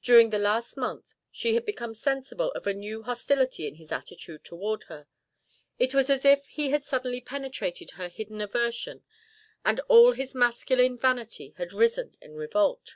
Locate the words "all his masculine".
9.88-10.96